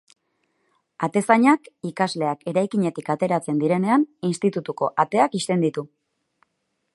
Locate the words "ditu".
5.69-5.87